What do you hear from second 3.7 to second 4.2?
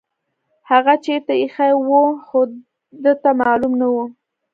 نه وه.